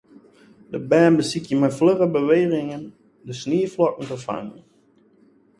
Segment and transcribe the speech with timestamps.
[0.71, 2.83] De bern besykje mei flugge bewegingen
[3.25, 4.63] de snieflokken te fangen.